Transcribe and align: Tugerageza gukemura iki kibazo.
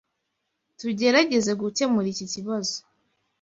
Tugerageza 0.79 1.51
gukemura 1.61 2.07
iki 2.13 2.25
kibazo. 2.33 2.75